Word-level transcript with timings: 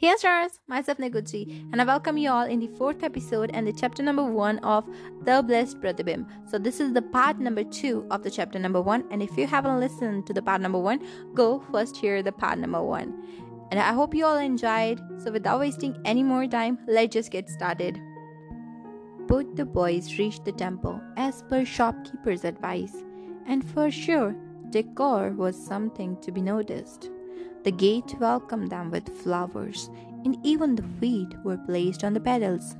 Hey 0.00 0.14
stars, 0.16 0.60
myself 0.66 0.96
Neguchi, 0.96 1.70
and 1.70 1.78
I 1.78 1.84
welcome 1.84 2.16
you 2.16 2.30
all 2.30 2.46
in 2.46 2.58
the 2.58 2.68
fourth 2.68 3.02
episode 3.02 3.50
and 3.52 3.66
the 3.66 3.72
chapter 3.74 4.02
number 4.02 4.24
one 4.24 4.58
of 4.60 4.88
The 5.24 5.42
Blessed 5.42 5.78
Pratibimb. 5.82 6.24
So 6.50 6.56
this 6.56 6.80
is 6.80 6.94
the 6.94 7.02
part 7.02 7.38
number 7.38 7.64
two 7.64 8.06
of 8.10 8.22
the 8.22 8.30
chapter 8.30 8.58
number 8.58 8.80
one, 8.80 9.04
and 9.10 9.22
if 9.22 9.36
you 9.36 9.46
haven't 9.46 9.78
listened 9.78 10.26
to 10.26 10.32
the 10.32 10.40
part 10.40 10.62
number 10.62 10.78
one, 10.78 11.06
go 11.34 11.62
first 11.70 11.98
hear 11.98 12.22
the 12.22 12.32
part 12.32 12.58
number 12.58 12.82
one. 12.82 13.12
And 13.70 13.78
I 13.78 13.92
hope 13.92 14.14
you 14.14 14.24
all 14.24 14.38
enjoyed. 14.38 15.02
So 15.22 15.30
without 15.30 15.60
wasting 15.60 15.94
any 16.06 16.22
more 16.22 16.46
time, 16.46 16.78
let's 16.86 17.12
just 17.12 17.30
get 17.30 17.50
started. 17.50 18.00
Both 19.26 19.54
the 19.54 19.66
boys 19.66 20.18
reached 20.18 20.46
the 20.46 20.52
temple 20.52 20.98
as 21.18 21.42
per 21.42 21.62
shopkeeper's 21.66 22.46
advice, 22.46 22.96
and 23.46 23.62
for 23.62 23.90
sure, 23.90 24.34
decor 24.70 25.32
was 25.32 25.62
something 25.62 26.16
to 26.22 26.32
be 26.32 26.40
noticed. 26.40 27.10
The 27.64 27.72
gate 27.72 28.14
welcomed 28.18 28.70
them 28.70 28.90
with 28.90 29.22
flowers, 29.22 29.90
and 30.24 30.38
even 30.42 30.74
the 30.74 30.88
feet 31.00 31.34
were 31.44 31.58
placed 31.58 32.04
on 32.04 32.14
the 32.14 32.20
pedals. 32.20 32.76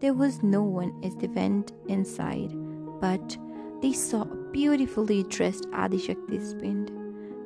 There 0.00 0.14
was 0.14 0.42
no 0.42 0.62
one 0.62 0.98
as 1.04 1.14
they 1.16 1.26
went 1.26 1.72
inside, 1.88 2.52
but 3.00 3.36
they 3.82 3.92
saw 3.92 4.22
a 4.22 4.36
beautifully 4.52 5.24
dressed 5.24 5.64
Adishakti 5.72 6.40
spind. 6.42 6.90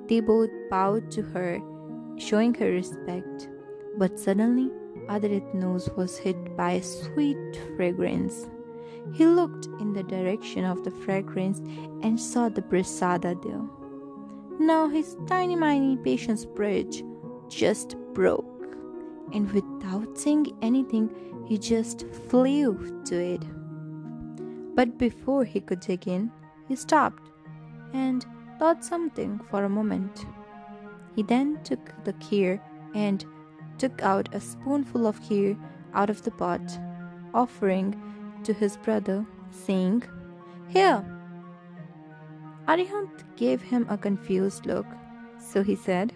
They 0.09 0.21
both 0.21 0.51
bowed 0.71 1.11
to 1.13 1.23
her, 1.23 1.61
showing 2.17 2.55
her 2.55 2.71
respect. 2.71 3.49
But 3.97 4.19
suddenly, 4.19 4.71
Adirit's 5.09 5.55
nose 5.55 5.89
was 5.97 6.19
hit 6.19 6.57
by 6.57 6.73
a 6.73 6.83
sweet 6.83 7.37
fragrance. 7.77 8.49
He 9.13 9.27
looked 9.27 9.67
in 9.81 9.93
the 9.93 10.03
direction 10.03 10.65
of 10.65 10.85
the 10.85 10.91
fragrance 10.91 11.59
and 12.03 12.19
saw 12.21 12.49
the 12.49 12.63
prasada 12.63 13.35
there. 13.43 13.63
Now 14.59 14.89
his 14.89 15.17
tiny 15.27 15.57
miny 15.57 15.97
patience 15.97 16.45
bridge 16.45 17.03
just 17.49 17.97
broke, 18.13 18.77
and 19.33 19.51
without 19.53 20.17
saying 20.17 20.57
anything, 20.63 21.11
he 21.47 21.59
just 21.59 22.07
flew 22.29 23.03
to 23.07 23.17
it. 23.17 23.43
But 24.75 24.97
before 24.97 25.45
he 25.45 25.61
could 25.61 25.81
dig 25.81 26.07
in, 26.09 26.31
he 26.69 26.77
stopped 26.77 27.31
and 27.93 28.25
thought 28.59 28.85
something 28.85 29.41
for 29.51 29.65
a 29.65 29.69
moment. 29.69 30.25
He 31.15 31.23
then 31.23 31.63
took 31.65 31.93
the 32.05 32.13
kheer 32.15 32.61
and 32.95 33.25
took 33.79 34.03
out 34.03 34.35
a 34.35 34.41
spoonful 34.41 35.07
of 35.07 35.21
kheer 35.21 35.59
out 35.95 36.11
of 36.11 36.23
the 36.23 36.31
pot, 36.31 36.79
offering 37.33 38.01
to 38.45 38.53
his 38.53 38.77
brother, 38.79 39.27
saying, 39.51 40.05
Here, 40.69 41.05
Arihant 42.67 43.37
gave 43.37 43.61
him 43.63 43.87
a 43.89 43.99
confused 43.99 44.67
look. 44.67 44.87
So 45.39 45.63
he 45.63 45.77
said, 45.77 46.13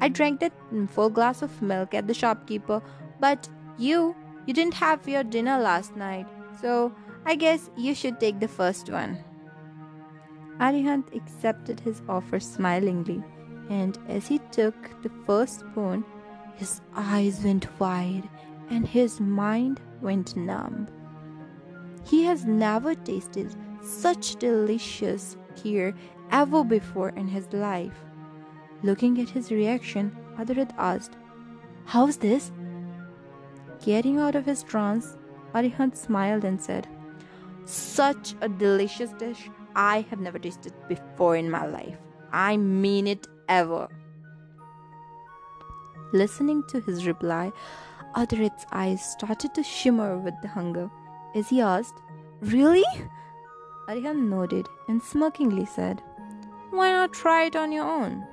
I 0.00 0.08
drank 0.08 0.40
that 0.40 0.52
full 0.88 1.10
glass 1.10 1.42
of 1.42 1.60
milk 1.60 1.94
at 1.94 2.06
the 2.06 2.14
shopkeeper, 2.14 2.82
but 3.20 3.48
you, 3.76 4.14
you 4.46 4.54
didn't 4.54 4.74
have 4.74 5.08
your 5.08 5.24
dinner 5.24 5.58
last 5.58 5.96
night, 5.96 6.26
so 6.60 6.94
I 7.26 7.34
guess 7.34 7.70
you 7.76 7.94
should 7.94 8.20
take 8.20 8.40
the 8.40 8.48
first 8.48 8.90
one. 8.90 9.18
Arihant 10.60 11.14
accepted 11.14 11.80
his 11.80 12.02
offer 12.08 12.40
smilingly, 12.40 13.22
and 13.68 13.98
as 14.08 14.26
he 14.26 14.38
took 14.50 15.02
the 15.02 15.10
first 15.26 15.60
spoon, 15.60 16.04
his 16.56 16.80
eyes 16.96 17.40
went 17.44 17.68
wide 17.78 18.28
and 18.70 18.86
his 18.86 19.20
mind 19.20 19.80
went 20.00 20.36
numb. 20.36 20.88
He 22.04 22.24
has 22.24 22.44
never 22.44 22.94
tasted 22.94 23.54
such 23.82 24.36
delicious 24.36 25.36
kheer 25.56 25.94
ever 26.30 26.64
before 26.64 27.10
in 27.10 27.28
his 27.28 27.52
life. 27.52 27.94
Looking 28.82 29.20
at 29.20 29.28
his 29.28 29.50
reaction, 29.50 30.16
Adarit 30.38 30.70
asked, 30.78 31.16
How's 31.84 32.16
this? 32.16 32.52
Getting 33.84 34.18
out 34.18 34.34
of 34.34 34.46
his 34.46 34.62
trance, 34.62 35.16
Arihant 35.54 35.96
smiled 35.96 36.44
and 36.44 36.60
said, 36.60 36.86
Such 37.64 38.34
a 38.40 38.48
delicious 38.48 39.10
dish 39.14 39.50
I 39.74 40.06
have 40.10 40.20
never 40.20 40.38
tasted 40.38 40.74
before 40.88 41.36
in 41.36 41.50
my 41.50 41.66
life. 41.66 41.96
I 42.32 42.56
mean 42.56 43.06
it 43.06 43.26
ever. 43.48 43.88
Listening 46.12 46.62
to 46.68 46.80
his 46.80 47.06
reply, 47.06 47.52
Adarit's 48.16 48.66
eyes 48.72 49.04
started 49.04 49.54
to 49.54 49.62
shimmer 49.62 50.18
with 50.18 50.34
the 50.42 50.48
hunger 50.48 50.90
as 51.34 51.48
he 51.48 51.60
asked, 51.60 51.94
Really? 52.40 52.84
Arihant 53.88 54.28
nodded 54.28 54.68
and 54.86 55.02
smirkingly 55.02 55.64
said, 55.64 56.02
Why 56.70 56.92
not 56.92 57.12
try 57.12 57.44
it 57.44 57.56
on 57.56 57.72
your 57.72 57.86
own? 57.86 58.26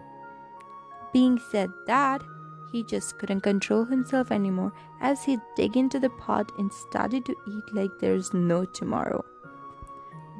Being 1.14 1.40
said 1.50 1.72
that, 1.88 2.22
he 2.72 2.84
just 2.84 3.18
couldn't 3.18 3.40
control 3.40 3.86
himself 3.86 4.32
anymore 4.32 4.74
as 5.00 5.24
he 5.24 5.38
dug 5.56 5.78
into 5.78 5.98
the 5.98 6.10
pot 6.10 6.52
and 6.58 6.72
started 6.74 7.26
to 7.26 7.36
eat 7.48 7.74
like 7.74 7.92
there's 8.00 8.34
no 8.34 8.66
tomorrow. 8.66 9.24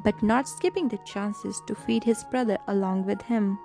But 0.04 0.22
not 0.22 0.46
skipping 0.46 0.88
the 0.88 0.98
chances 1.06 1.62
to 1.66 1.74
feed 1.74 2.04
his 2.04 2.22
brother 2.24 2.58
along 2.68 3.06
with 3.06 3.22
him. 3.22 3.58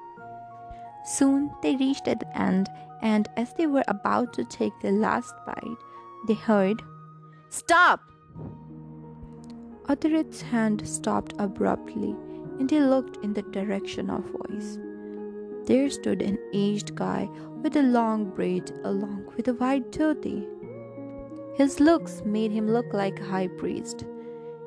Soon 1.03 1.51
they 1.61 1.75
reached 1.75 2.07
at 2.07 2.21
the 2.21 2.37
end, 2.37 2.69
and 3.01 3.27
as 3.35 3.53
they 3.55 3.67
were 3.67 3.83
about 3.89 4.31
to 4.33 4.45
take 4.45 4.79
the 4.79 4.91
last 4.91 5.33
bite, 5.45 5.77
they 6.27 6.35
heard, 6.35 6.81
Stop! 7.49 8.10
Adarit's 9.91 10.41
hand 10.41 10.87
stopped 10.87 11.33
abruptly, 11.37 12.15
and 12.59 12.71
he 12.71 12.79
looked 12.79 13.21
in 13.25 13.33
the 13.33 13.41
direction 13.41 14.09
of 14.09 14.23
voice. 14.23 14.79
There 15.65 15.89
stood 15.89 16.21
an 16.21 16.37
aged 16.53 16.95
guy 16.95 17.29
with 17.61 17.75
a 17.75 17.81
long 17.81 18.29
braid 18.29 18.71
along 18.85 19.25
with 19.35 19.49
a 19.49 19.53
white 19.53 19.91
dhoti. 19.91 20.47
His 21.57 21.81
looks 21.81 22.21
made 22.23 22.51
him 22.51 22.71
look 22.71 22.93
like 22.93 23.19
a 23.19 23.25
high 23.25 23.49
priest, 23.49 24.05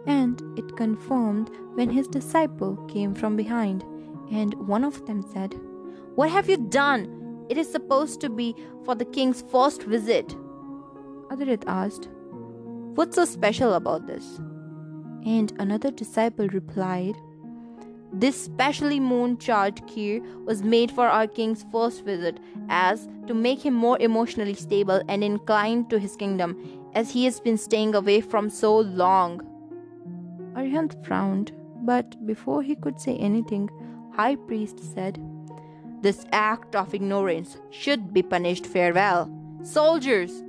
and 0.05 0.43
it 0.59 0.77
confirmed 0.77 1.51
when 1.73 1.89
his 1.89 2.07
disciple 2.07 2.77
came 2.89 3.15
from 3.15 3.35
behind, 3.35 3.83
and 4.31 4.53
one 4.69 4.85
of 4.85 5.07
them 5.07 5.23
said, 5.33 5.59
What 6.17 6.29
have 6.29 6.51
you 6.51 6.59
done? 6.59 7.47
It 7.49 7.57
is 7.57 7.73
supposed 7.73 8.21
to 8.21 8.29
be 8.29 8.55
for 8.85 8.95
the 8.95 9.07
king's 9.07 9.41
first 9.41 9.85
visit. 9.85 10.37
Adarit 11.31 11.65
asked, 11.67 12.11
What's 12.95 13.17
so 13.17 13.25
special 13.25 13.73
about 13.73 14.07
this? 14.07 14.39
And 15.25 15.53
another 15.59 15.91
disciple 15.91 16.49
replied, 16.49 17.17
This 18.13 18.41
specially 18.41 19.01
moon 19.01 19.39
charged 19.39 19.87
kheer 19.87 20.21
was 20.45 20.63
made 20.63 20.91
for 20.91 21.07
our 21.07 21.27
king's 21.27 21.65
first 21.73 22.05
visit, 22.05 22.39
as 22.69 23.09
to 23.27 23.35
make 23.35 23.65
him 23.65 23.75
more 23.75 23.99
emotionally 24.01 24.55
stable 24.55 25.01
and 25.09 25.25
inclined 25.25 25.89
to 25.91 25.99
his 25.99 26.15
kingdom, 26.17 26.57
as 26.95 27.11
he 27.11 27.25
has 27.25 27.41
been 27.41 27.57
staying 27.57 27.95
away 27.95 28.21
from 28.21 28.51
so 28.51 28.77
long. 28.79 29.41
Arihant 30.55 31.05
frowned, 31.05 31.53
but 31.83 32.27
before 32.27 32.63
he 32.63 32.77
could 32.77 33.01
say 33.01 33.17
anything, 33.17 33.71
High 34.15 34.37
Priest 34.37 34.79
said, 34.95 35.21
This 36.03 36.27
act 36.33 36.77
of 36.77 36.95
ignorance 36.95 37.57
should 37.71 38.13
be 38.13 38.23
punished 38.23 38.67
farewell. 38.67 39.31
Soldiers! 39.63 40.43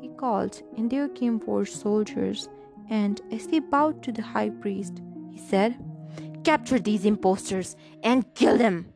He 0.00 0.08
called, 0.08 0.62
and 0.76 0.88
there 0.88 1.08
came 1.08 1.40
four 1.40 1.66
soldiers 1.66 2.48
and 2.88 3.20
as 3.30 3.46
they 3.46 3.58
bowed 3.58 4.02
to 4.02 4.12
the 4.12 4.22
high 4.22 4.50
priest, 4.50 5.00
he 5.30 5.38
said, 5.38 5.76
Capture 6.44 6.78
these 6.78 7.04
impostors 7.04 7.76
and 8.02 8.34
kill 8.34 8.56
them. 8.56 8.92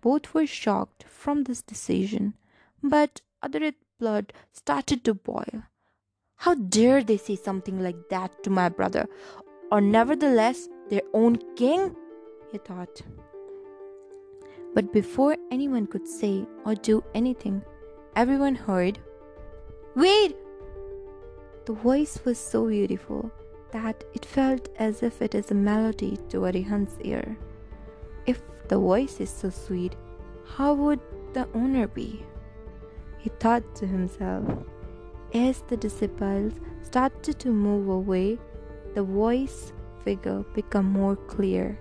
Both 0.00 0.34
were 0.34 0.46
shocked 0.46 1.04
from 1.08 1.44
this 1.44 1.62
decision, 1.62 2.34
but 2.82 3.20
Adarit's 3.42 3.84
blood 3.98 4.32
started 4.52 5.04
to 5.04 5.14
boil. 5.14 5.64
How 6.36 6.54
dare 6.54 7.02
they 7.02 7.16
say 7.16 7.36
something 7.36 7.80
like 7.82 8.08
that 8.10 8.42
to 8.44 8.50
my 8.50 8.68
brother, 8.68 9.06
or 9.70 9.80
nevertheless 9.80 10.68
their 10.88 11.02
own 11.12 11.38
king? 11.56 11.94
He 12.52 12.58
thought. 12.58 13.02
But 14.74 14.92
before 14.92 15.36
anyone 15.50 15.86
could 15.86 16.06
say 16.06 16.46
or 16.64 16.74
do 16.74 17.02
anything, 17.14 17.62
everyone 18.14 18.54
heard, 18.54 18.98
Wait! 19.96 20.36
The 21.68 21.74
voice 21.74 22.18
was 22.24 22.38
so 22.38 22.66
beautiful 22.68 23.30
that 23.72 24.02
it 24.14 24.24
felt 24.24 24.70
as 24.78 25.02
if 25.02 25.20
it 25.20 25.34
is 25.34 25.50
a 25.50 25.54
melody 25.54 26.18
to 26.30 26.46
Arihant's 26.46 26.96
ear. 27.02 27.36
If 28.24 28.40
the 28.68 28.78
voice 28.78 29.20
is 29.20 29.28
so 29.28 29.50
sweet, 29.50 29.94
how 30.46 30.72
would 30.72 31.00
the 31.34 31.46
owner 31.52 31.86
be? 31.86 32.24
He 33.18 33.28
thought 33.38 33.74
to 33.74 33.86
himself. 33.86 34.46
As 35.34 35.60
the 35.68 35.76
disciples 35.76 36.54
started 36.80 37.38
to 37.40 37.50
move 37.50 37.90
away, 37.90 38.38
the 38.94 39.02
voice 39.02 39.74
figure 40.04 40.44
became 40.54 40.86
more 40.86 41.16
clear. 41.16 41.78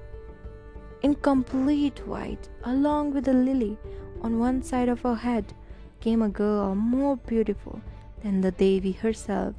In 1.01 1.16
complete 1.16 2.06
white, 2.06 2.50
along 2.66 3.13
with 3.13 3.30
a 3.30 3.33
lily 3.33 3.78
on 4.19 4.38
one 4.38 4.62
side 4.63 4.90
of 4.90 5.04
her 5.04 5.16
head, 5.16 5.54
came 6.01 6.22
a 6.22 6.28
girl 6.28 6.75
more 6.75 7.16
beautiful 7.16 7.80
than 8.22 8.42
the 8.42 8.51
Devi 8.51 8.92
herself. 8.92 9.56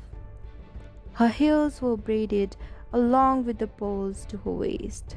Her 1.18 1.30
heels 1.30 1.82
were 1.82 1.96
braided 1.96 2.56
along 2.92 3.44
with 3.44 3.58
the 3.58 3.66
bows 3.66 4.24
to 4.26 4.36
her 4.38 4.52
waist, 4.52 5.16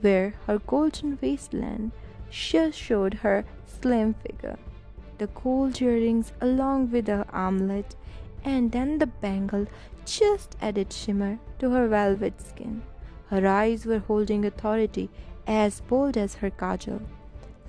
where 0.00 0.32
her 0.46 0.58
golden 0.58 1.18
waistline 1.20 1.92
just 2.30 2.78
showed 2.78 3.12
her 3.12 3.44
slim 3.66 4.14
figure. 4.14 4.56
the 5.18 5.26
gold 5.26 5.82
earrings 5.82 6.32
along 6.40 6.90
with 6.90 7.06
her 7.06 7.26
armlet, 7.30 7.94
and 8.42 8.72
then 8.72 8.98
the 8.98 9.06
bangle 9.06 9.66
just 10.06 10.56
added 10.62 10.90
shimmer 10.90 11.38
to 11.58 11.68
her 11.68 11.86
velvet 11.86 12.40
skin. 12.40 12.82
Her 13.28 13.46
eyes 13.46 13.84
were 13.84 13.98
holding 13.98 14.46
authority 14.46 15.10
as 15.46 15.82
bold 15.82 16.16
as 16.16 16.36
her 16.36 16.50
kajal. 16.50 17.02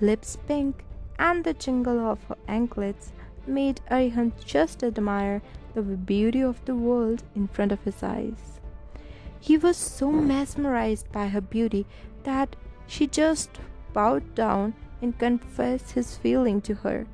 Lips 0.00 0.38
pink 0.46 0.86
and 1.18 1.44
the 1.44 1.52
jingle 1.52 2.00
of 2.00 2.24
her 2.24 2.38
anklets 2.48 3.12
made 3.46 3.82
Arihant 3.90 4.42
just 4.46 4.82
admire 4.82 5.42
the 5.74 5.96
beauty 5.96 6.40
of 6.40 6.64
the 6.64 6.74
world 6.74 7.22
in 7.34 7.48
front 7.48 7.72
of 7.72 7.82
his 7.84 8.02
eyes. 8.02 8.60
He 9.40 9.56
was 9.56 9.76
so 9.76 10.10
mesmerized 10.10 11.10
by 11.10 11.28
her 11.28 11.40
beauty 11.40 11.86
that 12.24 12.54
she 12.86 13.06
just 13.06 13.50
bowed 13.92 14.34
down 14.34 14.74
and 15.00 15.18
confessed 15.18 15.92
his 15.92 16.16
feeling 16.16 16.60
to 16.62 16.74
her. 16.74 17.06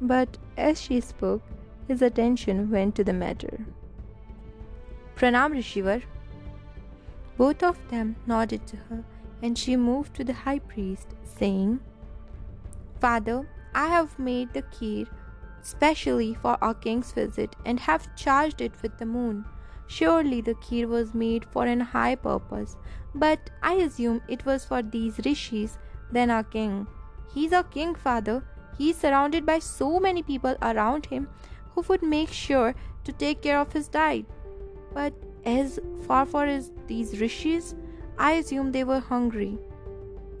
But 0.00 0.38
as 0.56 0.80
she 0.80 1.00
spoke, 1.00 1.42
his 1.86 2.02
attention 2.02 2.70
went 2.70 2.94
to 2.96 3.04
the 3.04 3.12
matter. 3.12 3.64
Pranam 5.16 5.52
Rishivar. 5.52 6.02
Both 7.36 7.62
of 7.62 7.78
them 7.88 8.16
nodded 8.26 8.66
to 8.66 8.76
her, 8.88 9.04
and 9.42 9.56
she 9.56 9.76
moved 9.76 10.14
to 10.14 10.24
the 10.24 10.32
high 10.32 10.58
priest, 10.58 11.14
saying, 11.24 11.80
Father, 13.00 13.48
I 13.74 13.86
have 13.86 14.18
made 14.18 14.52
the 14.52 14.62
kheer 14.62 15.06
specially 15.62 16.34
for 16.34 16.56
our 16.62 16.74
king's 16.74 17.12
visit 17.12 17.54
and 17.64 17.80
have 17.80 18.14
charged 18.16 18.60
it 18.60 18.72
with 18.82 18.98
the 18.98 19.06
moon. 19.06 19.44
Surely 19.86 20.40
the 20.40 20.54
kheer 20.54 20.86
was 20.86 21.14
made 21.14 21.44
for 21.44 21.66
an 21.66 21.80
high 21.80 22.14
purpose, 22.14 22.76
but 23.14 23.50
I 23.62 23.74
assume 23.74 24.22
it 24.28 24.44
was 24.44 24.64
for 24.64 24.82
these 24.82 25.18
rishis, 25.24 25.78
then 26.12 26.30
our 26.30 26.44
king. 26.44 26.86
He's 27.32 27.52
our 27.52 27.64
king, 27.64 27.94
father. 27.94 28.44
He's 28.76 28.96
surrounded 28.96 29.44
by 29.44 29.58
so 29.58 29.98
many 29.98 30.22
people 30.22 30.56
around 30.62 31.06
him 31.06 31.28
who 31.74 31.82
would 31.88 32.02
make 32.02 32.30
sure 32.30 32.74
to 33.04 33.12
take 33.12 33.42
care 33.42 33.58
of 33.58 33.72
his 33.72 33.88
diet. 33.88 34.26
But 34.92 35.14
as 35.44 35.78
far 36.06 36.26
for 36.26 36.44
as 36.44 36.70
these 36.86 37.20
rishis, 37.20 37.74
I 38.18 38.32
assume 38.32 38.72
they 38.72 38.84
were 38.84 39.00
hungry. 39.00 39.58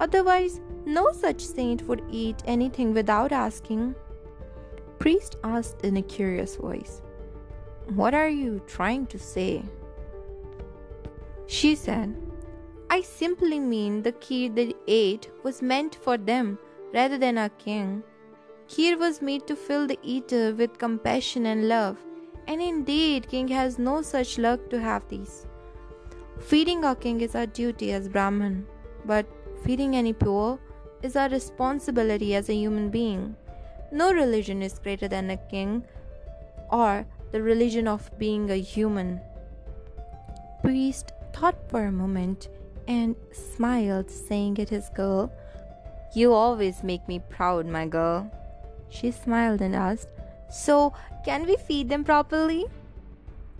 Otherwise, 0.00 0.60
no 0.84 1.10
such 1.12 1.44
saint 1.44 1.82
would 1.88 2.02
eat 2.10 2.42
anything 2.44 2.94
without 2.94 3.32
asking. 3.32 3.94
Priest 4.98 5.36
asked 5.44 5.84
in 5.84 5.96
a 5.96 6.02
curious 6.02 6.56
voice, 6.56 7.02
What 7.94 8.14
are 8.14 8.28
you 8.28 8.60
trying 8.66 9.06
to 9.06 9.18
say? 9.18 9.62
She 11.46 11.74
said, 11.74 12.16
I 12.90 13.02
simply 13.02 13.60
mean 13.60 14.02
the 14.02 14.12
kheer 14.12 14.54
they 14.54 14.74
ate 14.86 15.30
was 15.44 15.62
meant 15.62 15.94
for 15.94 16.16
them 16.16 16.58
rather 16.92 17.16
than 17.16 17.38
our 17.38 17.48
king. 17.50 18.02
Kheer 18.68 18.98
was 18.98 19.22
made 19.22 19.46
to 19.46 19.56
fill 19.56 19.86
the 19.86 19.98
eater 20.02 20.54
with 20.54 20.78
compassion 20.78 21.46
and 21.46 21.68
love, 21.68 21.96
and 22.46 22.60
indeed, 22.60 23.28
king 23.28 23.48
has 23.48 23.78
no 23.78 24.02
such 24.02 24.36
luck 24.38 24.68
to 24.70 24.80
have 24.80 25.06
these. 25.08 25.46
Feeding 26.40 26.84
our 26.84 26.94
king 26.94 27.20
is 27.20 27.34
our 27.34 27.46
duty 27.46 27.92
as 27.92 28.08
Brahman, 28.08 28.66
but 29.04 29.26
feeding 29.64 29.96
any 29.96 30.12
poor 30.12 30.58
is 31.02 31.14
our 31.14 31.28
responsibility 31.28 32.34
as 32.34 32.48
a 32.48 32.54
human 32.54 32.90
being. 32.90 33.36
No 33.90 34.12
religion 34.12 34.62
is 34.62 34.78
greater 34.78 35.08
than 35.08 35.30
a 35.30 35.36
king 35.36 35.84
or 36.70 37.06
the 37.32 37.42
religion 37.42 37.88
of 37.88 38.10
being 38.18 38.50
a 38.50 38.56
human. 38.56 39.20
Priest 40.62 41.12
thought 41.32 41.56
for 41.70 41.86
a 41.86 41.92
moment 41.92 42.48
and 42.86 43.14
smiled, 43.32 44.10
saying 44.10 44.58
at 44.58 44.68
his 44.68 44.88
girl, 44.90 45.32
You 46.14 46.32
always 46.32 46.82
make 46.82 47.06
me 47.06 47.20
proud, 47.28 47.66
my 47.66 47.86
girl. 47.86 48.30
She 48.88 49.10
smiled 49.10 49.60
and 49.60 49.74
asked, 49.74 50.08
So, 50.50 50.92
can 51.24 51.46
we 51.46 51.56
feed 51.56 51.88
them 51.88 52.04
properly? 52.04 52.66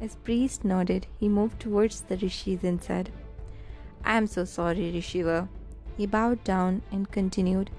As 0.01 0.17
priest 0.17 0.65
nodded, 0.65 1.07
he 1.19 1.29
moved 1.29 1.61
towards 1.61 2.03
the 2.03 2.17
rishis 2.17 2.65
and 2.65 2.83
said, 2.83 3.11
I 4.05 4.17
am 4.17 4.27
so 4.27 4.45
sorry, 4.45 4.93
Rishiva. 4.93 5.49
He 5.97 6.07
bowed 6.07 6.43
down 6.45 6.83
and 6.91 7.11
continued, 7.11 7.71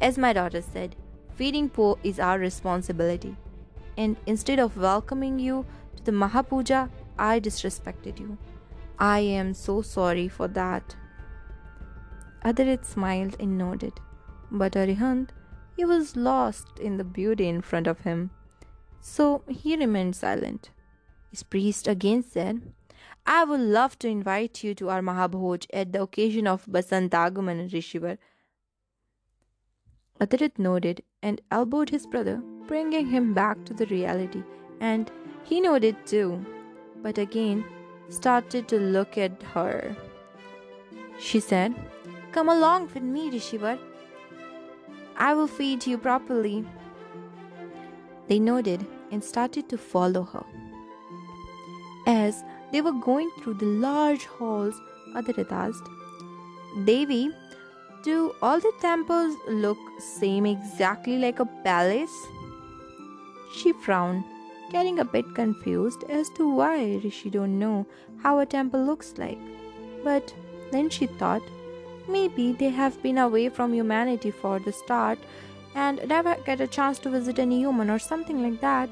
As 0.00 0.18
my 0.18 0.32
daughter 0.32 0.60
said, 0.60 0.96
feeding 1.40 1.70
poor 1.70 1.98
is 2.04 2.20
our 2.20 2.38
responsibility. 2.38 3.34
And 3.96 4.18
instead 4.26 4.58
of 4.58 4.76
welcoming 4.76 5.38
you 5.38 5.64
to 5.96 6.02
the 6.04 6.12
Mahapuja, 6.12 6.90
I 7.18 7.40
disrespected 7.40 8.20
you. 8.20 8.36
I 8.98 9.20
am 9.20 9.54
so 9.54 9.80
sorry 9.80 10.28
for 10.28 10.48
that. 10.48 10.94
Adharit 12.44 12.84
smiled 12.84 13.36
and 13.40 13.56
nodded, 13.56 13.94
but 14.50 14.72
Arihant, 14.72 15.30
he 15.78 15.86
was 15.86 16.14
lost 16.14 16.78
in 16.78 16.98
the 16.98 17.04
beauty 17.04 17.48
in 17.48 17.62
front 17.62 17.86
of 17.86 18.00
him. 18.00 18.30
So 19.00 19.42
he 19.48 19.78
remained 19.78 20.16
silent. 20.16 20.68
His 21.30 21.42
priest 21.42 21.88
again 21.88 22.22
said, 22.22 22.60
I 23.24 23.44
would 23.44 23.60
love 23.60 23.98
to 24.00 24.08
invite 24.08 24.62
you 24.62 24.74
to 24.74 24.90
our 24.90 25.00
Mahabhoj 25.00 25.66
at 25.72 25.94
the 25.94 26.02
occasion 26.02 26.46
of 26.46 26.66
Basantagaman 26.66 27.70
Rishivar. 27.70 28.18
Adharit 30.20 30.58
nodded 30.58 31.02
and 31.22 31.40
elbowed 31.50 31.90
his 31.90 32.06
brother, 32.06 32.42
bringing 32.66 33.06
him 33.06 33.32
back 33.32 33.64
to 33.64 33.74
the 33.74 33.86
reality, 33.86 34.42
and 34.80 35.10
he 35.44 35.60
nodded 35.60 35.96
too. 36.06 36.44
But 37.02 37.16
again, 37.16 37.64
started 38.08 38.68
to 38.68 38.78
look 38.78 39.16
at 39.16 39.42
her. 39.54 39.96
She 41.18 41.40
said, 41.40 41.74
Come 42.32 42.48
along 42.48 42.90
with 42.94 43.02
me, 43.02 43.30
Rishivar. 43.30 43.78
I 45.16 45.34
will 45.34 45.46
feed 45.46 45.86
you 45.86 45.98
properly. 45.98 46.64
They 48.28 48.38
nodded 48.38 48.86
and 49.10 49.24
started 49.24 49.68
to 49.70 49.78
follow 49.78 50.22
her. 50.22 50.44
As 52.06 52.44
they 52.72 52.80
were 52.80 52.92
going 52.92 53.30
through 53.38 53.54
the 53.54 53.66
large 53.66 54.24
halls, 54.26 54.80
Adharit 55.14 55.50
asked, 55.50 55.88
Devi, 56.84 57.30
do 58.02 58.34
all 58.40 58.60
the 58.60 58.72
temples 58.80 59.36
look 59.46 59.78
same 59.98 60.46
exactly 60.46 61.18
like 61.18 61.40
a 61.40 61.46
palace? 61.64 62.14
She 63.54 63.72
frowned 63.72 64.24
getting 64.70 65.00
a 65.00 65.04
bit 65.04 65.34
confused 65.34 66.04
as 66.08 66.30
to 66.30 66.48
why 66.48 67.00
Rishi 67.02 67.30
don't 67.30 67.58
know 67.58 67.86
how 68.22 68.38
a 68.38 68.46
temple 68.46 68.84
looks 68.84 69.14
like. 69.18 69.38
But 70.04 70.32
then 70.70 70.88
she 70.88 71.06
thought, 71.06 71.42
maybe 72.08 72.52
they 72.52 72.70
have 72.70 73.02
been 73.02 73.18
away 73.18 73.48
from 73.48 73.74
humanity 73.74 74.30
for 74.30 74.58
the 74.58 74.72
start 74.72 75.18
and 75.74 76.00
never 76.08 76.36
get 76.46 76.60
a 76.60 76.66
chance 76.66 76.98
to 77.00 77.10
visit 77.10 77.38
any 77.38 77.58
human 77.58 77.90
or 77.90 77.98
something 77.98 78.42
like 78.42 78.60
that. 78.60 78.88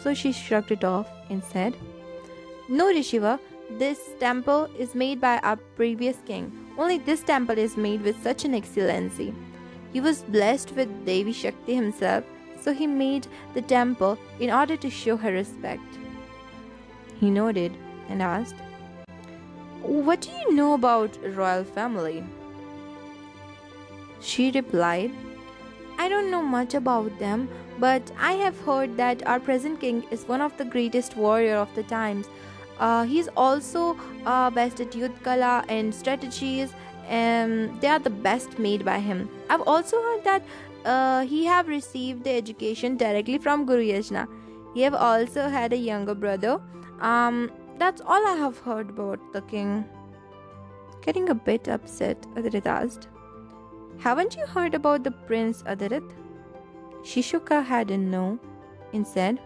So 0.00 0.14
she 0.14 0.32
shrugged 0.32 0.70
it 0.70 0.84
off 0.84 1.08
and 1.30 1.42
said, 1.42 1.74
No, 2.68 2.92
Rishiva, 2.92 3.40
this 3.70 3.98
temple 4.20 4.68
is 4.78 4.94
made 4.94 5.20
by 5.20 5.38
our 5.38 5.56
previous 5.56 6.18
king. 6.26 6.63
Only 6.76 6.98
this 6.98 7.22
temple 7.22 7.58
is 7.58 7.76
made 7.76 8.02
with 8.02 8.22
such 8.22 8.44
an 8.44 8.54
excellency. 8.54 9.34
He 9.92 10.00
was 10.00 10.22
blessed 10.22 10.72
with 10.72 11.04
Devi 11.06 11.32
Shakti 11.32 11.74
himself 11.74 12.24
so 12.64 12.72
he 12.72 12.86
made 12.86 13.26
the 13.52 13.60
temple 13.60 14.18
in 14.40 14.50
order 14.50 14.76
to 14.76 14.88
show 14.88 15.16
her 15.18 15.32
respect. 15.32 15.98
He 17.20 17.30
nodded 17.30 17.76
and 18.08 18.22
asked, 18.22 18.56
What 19.82 20.22
do 20.22 20.30
you 20.30 20.54
know 20.54 20.72
about 20.72 21.18
royal 21.22 21.64
family? 21.64 22.24
She 24.20 24.50
replied, 24.50 25.12
I 25.98 26.08
don't 26.08 26.30
know 26.30 26.42
much 26.42 26.72
about 26.74 27.18
them, 27.18 27.48
but 27.78 28.10
I 28.18 28.32
have 28.32 28.58
heard 28.60 28.96
that 28.96 29.26
our 29.26 29.38
present 29.38 29.80
king 29.80 30.02
is 30.10 30.26
one 30.26 30.40
of 30.40 30.56
the 30.56 30.64
greatest 30.64 31.16
warrior 31.16 31.56
of 31.56 31.74
the 31.74 31.82
times. 31.82 32.26
Uh, 32.78 33.04
he's 33.04 33.28
also 33.36 33.96
uh, 34.26 34.50
best 34.50 34.80
at 34.80 34.92
yuddh 34.92 35.22
kala 35.22 35.64
and 35.68 35.94
strategies 35.94 36.72
and 37.08 37.80
they 37.80 37.88
are 37.88 37.98
the 37.98 38.10
best 38.10 38.58
made 38.58 38.84
by 38.84 38.98
him. 38.98 39.28
I've 39.50 39.62
also 39.62 40.00
heard 40.02 40.24
that 40.24 40.42
uh, 40.84 41.24
he 41.26 41.44
have 41.44 41.68
received 41.68 42.24
the 42.24 42.30
education 42.30 42.96
directly 42.96 43.38
from 43.38 43.66
Guru 43.66 43.84
Yajna. 43.84 44.26
He 44.74 44.82
have 44.82 44.94
also 44.94 45.48
had 45.48 45.72
a 45.72 45.76
younger 45.76 46.14
brother. 46.14 46.60
Um, 47.00 47.50
that's 47.78 48.00
all 48.00 48.26
I 48.26 48.36
have 48.36 48.58
heard 48.58 48.90
about 48.90 49.32
the 49.32 49.42
king. 49.42 49.84
Getting 51.02 51.28
a 51.28 51.34
bit 51.34 51.68
upset, 51.68 52.20
Adharit 52.34 52.66
asked, 52.66 53.08
Haven't 53.98 54.36
you 54.36 54.46
heard 54.46 54.74
about 54.74 55.04
the 55.04 55.10
prince, 55.10 55.62
Adharit? 55.62 56.10
She 57.04 57.20
shook 57.20 57.50
her 57.50 57.62
head 57.62 57.90
in 57.90 58.10
no 58.10 58.38
and 58.92 59.06
said, 59.06 59.38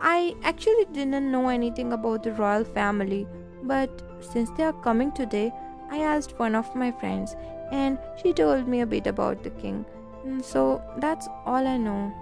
I 0.00 0.34
actually 0.42 0.86
didn't 0.92 1.30
know 1.30 1.48
anything 1.48 1.92
about 1.92 2.22
the 2.22 2.32
royal 2.32 2.64
family, 2.64 3.26
but 3.62 3.90
since 4.20 4.50
they 4.50 4.64
are 4.64 4.72
coming 4.72 5.12
today, 5.12 5.52
I 5.90 5.98
asked 5.98 6.38
one 6.38 6.54
of 6.54 6.74
my 6.74 6.92
friends 6.92 7.36
and 7.72 7.98
she 8.22 8.32
told 8.32 8.68
me 8.68 8.80
a 8.80 8.86
bit 8.86 9.06
about 9.06 9.42
the 9.42 9.50
king. 9.50 9.84
Mm, 10.26 10.44
so 10.44 10.82
that's 10.98 11.28
all 11.44 11.66
I 11.66 11.76
know. 11.76 12.12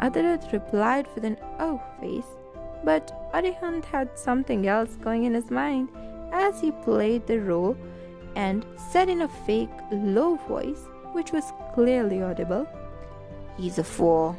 Adharit 0.00 0.52
replied 0.52 1.06
with 1.14 1.24
an 1.24 1.38
oh 1.58 1.80
face, 2.00 2.36
but 2.82 3.30
Arihant 3.32 3.84
had 3.84 4.18
something 4.18 4.66
else 4.66 4.96
going 4.96 5.24
in 5.24 5.34
his 5.34 5.50
mind 5.50 5.88
as 6.32 6.60
he 6.60 6.72
played 6.72 7.26
the 7.26 7.40
role 7.40 7.76
and 8.34 8.66
said 8.76 9.08
in 9.08 9.22
a 9.22 9.28
fake 9.28 9.70
low 9.92 10.34
voice, 10.48 10.82
which 11.12 11.32
was 11.32 11.52
clearly 11.74 12.22
audible, 12.22 12.66
He's 13.56 13.78
a 13.78 13.84
fool. 13.84 14.36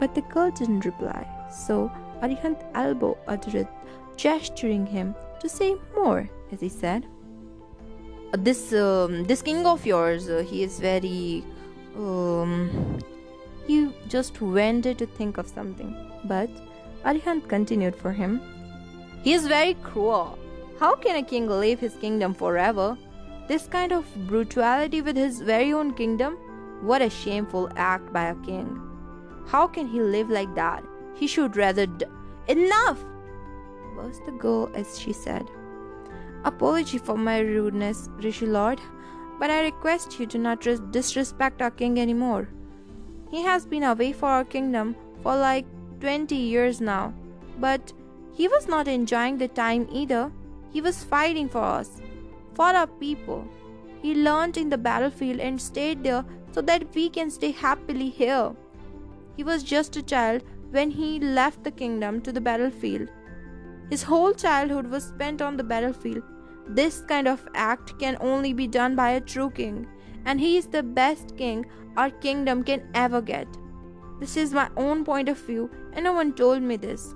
But 0.00 0.14
the 0.14 0.22
girl 0.22 0.50
didn't 0.50 0.84
reply, 0.84 1.26
so 1.50 1.90
Arihant 2.22 2.64
elbowed 2.74 3.18
Adrit, 3.26 3.68
gesturing 4.16 4.86
him 4.86 5.14
to 5.40 5.48
say 5.48 5.76
more, 5.96 6.28
as 6.52 6.60
he 6.60 6.68
said, 6.68 7.06
"This 8.32 8.72
um, 8.72 9.24
this 9.24 9.42
king 9.42 9.66
of 9.66 9.86
yours, 9.86 10.28
uh, 10.28 10.44
he 10.48 10.62
is 10.62 10.80
very 10.80 11.44
um." 11.96 12.98
He 13.66 13.92
just 14.08 14.40
wanted 14.40 14.96
to 14.98 15.06
think 15.06 15.36
of 15.36 15.46
something, 15.46 15.94
but 16.24 16.48
Arihant 17.04 17.48
continued 17.48 17.94
for 17.94 18.12
him. 18.12 18.40
He 19.22 19.34
is 19.34 19.46
very 19.46 19.74
cruel. 19.74 20.38
How 20.80 20.94
can 20.94 21.16
a 21.16 21.22
king 21.22 21.48
leave 21.48 21.78
his 21.78 21.94
kingdom 21.96 22.32
forever? 22.32 22.96
This 23.46 23.66
kind 23.66 23.92
of 23.92 24.06
brutality 24.26 25.02
with 25.02 25.16
his 25.16 25.42
very 25.42 25.72
own 25.72 25.92
kingdom? 25.92 26.38
What 26.80 27.02
a 27.02 27.10
shameful 27.10 27.68
act 27.76 28.12
by 28.12 28.24
a 28.30 28.34
king. 28.36 28.87
How 29.48 29.66
can 29.66 29.86
he 29.86 30.00
live 30.00 30.30
like 30.30 30.54
that? 30.54 30.84
He 31.14 31.26
should 31.26 31.56
rather. 31.56 31.86
D- 31.86 32.06
Enough! 32.48 33.04
burst 33.96 34.24
the 34.26 34.32
girl 34.32 34.70
as 34.74 34.98
she 34.98 35.12
said. 35.12 35.50
Apology 36.44 36.98
for 36.98 37.16
my 37.16 37.38
rudeness, 37.40 38.08
Rishi 38.22 38.46
Lord, 38.46 38.80
but 39.40 39.50
I 39.50 39.62
request 39.62 40.18
you 40.20 40.26
do 40.26 40.38
not 40.38 40.60
disrespect 40.92 41.62
our 41.62 41.70
king 41.70 41.98
anymore. 41.98 42.48
He 43.30 43.42
has 43.42 43.66
been 43.66 43.82
away 43.82 44.12
for 44.12 44.26
our 44.26 44.44
kingdom 44.44 44.94
for 45.22 45.36
like 45.36 45.66
20 46.00 46.34
years 46.36 46.80
now, 46.80 47.12
but 47.58 47.92
he 48.32 48.48
was 48.48 48.68
not 48.68 48.86
enjoying 48.86 49.38
the 49.38 49.48
time 49.48 49.88
either. 49.90 50.30
He 50.70 50.80
was 50.80 51.02
fighting 51.02 51.48
for 51.48 51.62
us, 51.62 52.00
for 52.54 52.66
our 52.66 52.86
people. 52.86 53.46
He 54.02 54.14
learned 54.14 54.56
in 54.56 54.68
the 54.68 54.78
battlefield 54.78 55.40
and 55.40 55.60
stayed 55.60 56.04
there 56.04 56.24
so 56.52 56.60
that 56.62 56.94
we 56.94 57.08
can 57.10 57.30
stay 57.30 57.50
happily 57.50 58.10
here. 58.10 58.54
He 59.38 59.44
was 59.44 59.62
just 59.62 59.96
a 59.96 60.02
child 60.02 60.42
when 60.72 60.90
he 60.90 61.20
left 61.20 61.62
the 61.62 61.70
kingdom 61.70 62.20
to 62.22 62.32
the 62.32 62.40
battlefield. 62.40 63.08
His 63.88 64.02
whole 64.02 64.32
childhood 64.34 64.88
was 64.88 65.04
spent 65.04 65.40
on 65.40 65.56
the 65.56 65.62
battlefield. 65.62 66.24
This 66.66 67.02
kind 67.02 67.28
of 67.28 67.46
act 67.54 67.98
can 68.00 68.16
only 68.20 68.52
be 68.52 68.66
done 68.66 68.96
by 68.96 69.10
a 69.10 69.20
true 69.20 69.50
king, 69.50 69.86
and 70.24 70.40
he 70.40 70.56
is 70.56 70.66
the 70.66 70.82
best 70.82 71.36
king 71.36 71.64
our 71.96 72.10
kingdom 72.10 72.64
can 72.64 72.90
ever 72.94 73.22
get. 73.22 73.46
This 74.18 74.36
is 74.36 74.52
my 74.52 74.68
own 74.76 75.04
point 75.04 75.28
of 75.28 75.38
view, 75.38 75.70
and 75.92 76.04
no 76.04 76.12
one 76.12 76.32
told 76.32 76.60
me 76.60 76.76
this. 76.76 77.14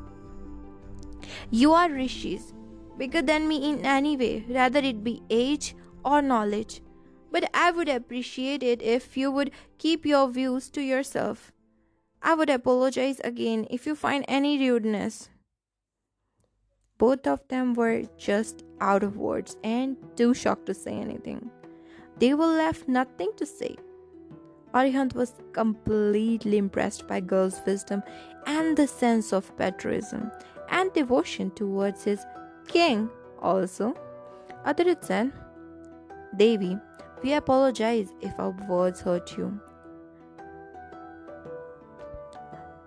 You 1.50 1.72
are 1.72 1.90
rishis, 1.90 2.54
bigger 2.98 3.22
than 3.22 3.48
me 3.48 3.68
in 3.68 3.84
any 3.84 4.16
way, 4.16 4.44
rather 4.48 4.78
it 4.78 5.02
be 5.02 5.22
age 5.28 5.74
or 6.04 6.22
knowledge. 6.22 6.82
But 7.32 7.50
I 7.52 7.72
would 7.72 7.88
appreciate 7.88 8.62
it 8.62 8.80
if 8.80 9.16
you 9.16 9.32
would 9.32 9.50
keep 9.78 10.06
your 10.06 10.28
views 10.28 10.70
to 10.70 10.80
yourself. 10.80 11.51
I 12.22 12.34
would 12.34 12.50
apologize 12.50 13.20
again 13.24 13.66
if 13.70 13.86
you 13.86 13.94
find 13.94 14.24
any 14.28 14.58
rudeness. 14.58 15.28
Both 16.98 17.26
of 17.26 17.46
them 17.48 17.74
were 17.74 18.04
just 18.16 18.64
out 18.80 19.02
of 19.02 19.16
words 19.16 19.56
and 19.64 19.96
too 20.16 20.32
shocked 20.32 20.66
to 20.66 20.74
say 20.74 20.92
anything. 20.92 21.50
They 22.18 22.34
were 22.34 22.46
left 22.46 22.86
nothing 22.86 23.32
to 23.36 23.44
say. 23.44 23.76
Arihant 24.72 25.14
was 25.14 25.34
completely 25.52 26.58
impressed 26.58 27.08
by 27.08 27.20
girl's 27.20 27.60
wisdom 27.66 28.02
and 28.46 28.76
the 28.76 28.86
sense 28.86 29.32
of 29.32 29.56
patriotism 29.56 30.30
and 30.70 30.92
devotion 30.92 31.50
towards 31.50 32.04
his 32.04 32.24
king 32.68 33.10
also. 33.40 33.94
Adrit 34.64 35.04
said, 35.04 35.32
Devi, 36.36 36.78
we 37.22 37.32
apologize 37.32 38.10
if 38.20 38.32
our 38.38 38.56
words 38.68 39.00
hurt 39.00 39.36
you. 39.36 39.60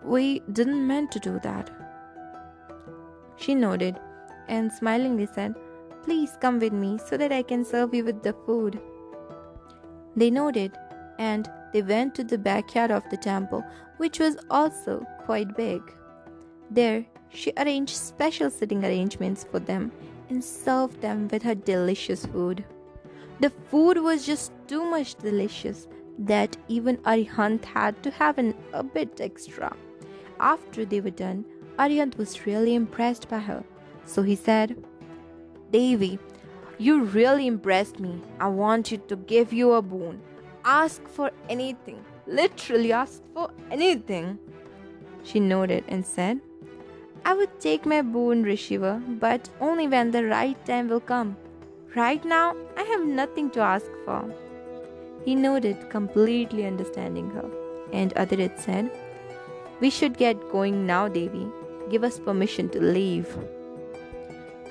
We 0.05 0.41
didn't 0.51 0.85
mean 0.85 1.07
to 1.09 1.19
do 1.19 1.39
that. 1.41 1.71
She 3.37 3.55
nodded 3.55 3.99
and 4.47 4.71
smilingly 4.71 5.25
said, 5.25 5.55
Please 6.03 6.37
come 6.39 6.59
with 6.59 6.73
me 6.73 6.99
so 7.03 7.17
that 7.17 7.31
I 7.31 7.41
can 7.41 7.65
serve 7.65 7.93
you 7.95 8.05
with 8.05 8.21
the 8.21 8.33
food. 8.45 8.79
They 10.15 10.29
nodded 10.29 10.77
and 11.17 11.49
they 11.73 11.81
went 11.81 12.13
to 12.15 12.23
the 12.23 12.37
backyard 12.37 12.91
of 12.91 13.03
the 13.09 13.17
temple, 13.17 13.65
which 13.97 14.19
was 14.19 14.37
also 14.51 15.03
quite 15.25 15.57
big. 15.57 15.81
There, 16.69 17.03
she 17.29 17.51
arranged 17.57 17.95
special 17.95 18.51
sitting 18.51 18.85
arrangements 18.85 19.43
for 19.43 19.59
them 19.59 19.91
and 20.29 20.43
served 20.43 21.01
them 21.01 21.27
with 21.29 21.41
her 21.41 21.55
delicious 21.55 22.27
food. 22.27 22.63
The 23.39 23.49
food 23.71 23.97
was 23.97 24.25
just 24.25 24.51
too 24.67 24.85
much 24.85 25.15
delicious 25.15 25.87
that 26.19 26.55
even 26.67 26.97
Arihant 26.97 27.65
had 27.65 28.01
to 28.03 28.11
have 28.11 28.37
an, 28.37 28.53
a 28.71 28.83
bit 28.83 29.19
extra. 29.19 29.75
After 30.39 30.85
they 30.85 31.01
were 31.01 31.09
done, 31.09 31.45
Arihant 31.77 32.17
was 32.17 32.45
really 32.45 32.75
impressed 32.75 33.29
by 33.29 33.39
her. 33.39 33.63
So 34.05 34.21
he 34.21 34.35
said, 34.35 34.83
Devi, 35.71 36.19
you 36.77 37.03
really 37.03 37.47
impressed 37.47 37.99
me. 37.99 38.21
I 38.39 38.47
wanted 38.47 39.07
to 39.09 39.15
give 39.15 39.53
you 39.53 39.73
a 39.73 39.81
boon. 39.81 40.21
Ask 40.63 41.07
for 41.07 41.31
anything. 41.49 42.03
Literally 42.27 42.91
ask 42.91 43.21
for 43.33 43.51
anything. 43.71 44.39
She 45.23 45.39
nodded 45.39 45.83
and 45.87 46.05
said, 46.05 46.39
I 47.23 47.33
would 47.33 47.59
take 47.59 47.85
my 47.85 48.01
boon, 48.01 48.43
Rishiva, 48.45 49.19
but 49.19 49.49
only 49.59 49.87
when 49.87 50.11
the 50.11 50.25
right 50.25 50.63
time 50.65 50.89
will 50.89 50.99
come. 50.99 51.35
Right 51.95 52.23
now, 52.23 52.55
I 52.77 52.83
have 52.83 53.05
nothing 53.05 53.49
to 53.51 53.61
ask 53.61 53.87
for. 54.05 54.31
He 55.23 55.33
nodded, 55.33 55.89
completely 55.89 56.67
understanding 56.67 57.31
her, 57.31 57.49
and 57.91 58.13
Adirit 58.15 58.59
said, 58.59 58.91
We 59.81 59.89
should 59.89 60.17
get 60.17 60.51
going 60.51 60.85
now, 60.85 61.07
Devi. 61.07 61.47
Give 61.89 62.03
us 62.03 62.19
permission 62.19 62.69
to 62.69 62.79
leave. 62.79 63.35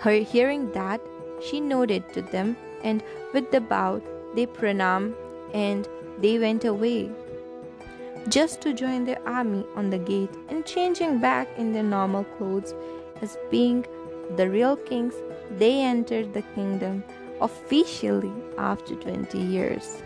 Her 0.01 0.13
hearing 0.13 0.73
that, 0.73 1.01
she 1.43 1.61
nodded 1.61 2.13
to 2.15 2.23
them, 2.23 2.57
and 2.83 3.03
with 3.33 3.51
the 3.51 3.61
bow, 3.61 4.01
they 4.35 4.47
pranam 4.47 5.15
and 5.53 5.89
they 6.19 6.39
went 6.39 6.65
away 6.65 7.11
just 8.29 8.61
to 8.63 8.73
join 8.73 9.05
their 9.05 9.21
army 9.29 9.65
on 9.77 9.91
the 9.91 9.99
gate 9.99 10.31
and 10.49 10.65
changing 10.65 11.19
back 11.21 11.49
in 11.59 11.73
their 11.73 11.83
normal 11.83 12.25
clothes 12.37 12.75
as 13.21 13.37
being 13.51 13.85
the 14.37 14.49
real 14.49 14.77
kings 14.77 15.15
they 15.59 15.81
entered 15.83 16.33
the 16.33 16.43
kingdom 16.55 17.05
officially 17.41 18.33
after 18.57 18.95
20 18.95 19.39
years 19.39 20.03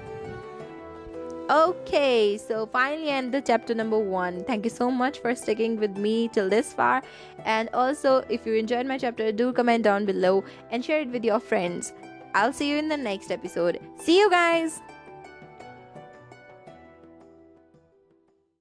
okay 1.50 2.37
so 2.37 2.67
finally 2.67 3.09
end 3.11 3.33
the 3.33 3.40
chapter 3.40 3.75
number 3.75 3.99
one. 3.99 4.45
Thank 4.45 4.64
you 4.64 4.71
so 4.71 4.90
much 4.90 5.19
for 5.21 5.35
sticking 5.35 5.78
with 5.78 5.97
me 5.97 6.28
till 6.28 6.49
this 6.49 6.73
far. 6.73 7.02
And 7.45 7.69
also 7.73 8.25
if 8.28 8.47
you 8.47 8.55
enjoyed 8.55 8.87
my 8.87 8.99
chapter 8.99 9.33
do 9.33 9.52
comment 9.52 9.85
down 9.85 10.07
below 10.07 10.45
and 10.71 10.85
share 10.85 11.00
it 11.00 11.09
with 11.09 11.25
your 11.25 11.40
friends. 11.40 11.93
I'll 12.35 12.52
see 12.52 12.71
you 12.71 12.76
in 12.76 12.88
the 12.88 12.97
next 12.97 13.31
episode. 13.31 13.81
See 13.99 14.19
you 14.19 14.31
guys 14.31 14.81